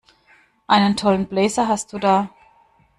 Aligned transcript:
Einen 0.65 0.97
tollen 0.97 1.27
Blazer 1.27 1.67
hast 1.67 1.93
du 1.93 1.99
da! 1.99 2.31